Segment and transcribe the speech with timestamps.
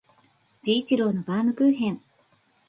[0.63, 2.01] 治一郎のバームクーヘン